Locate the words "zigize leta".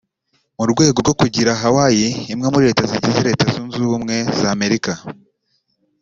2.91-3.43